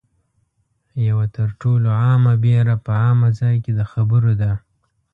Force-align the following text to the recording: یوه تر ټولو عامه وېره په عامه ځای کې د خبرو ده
یوه 1.07 1.25
تر 1.35 1.49
ټولو 1.61 1.87
عامه 2.01 2.33
وېره 2.43 2.75
په 2.85 2.91
عامه 3.01 3.29
ځای 3.39 3.55
کې 3.63 3.71
د 3.79 3.81
خبرو 3.91 4.31
ده 4.41 4.51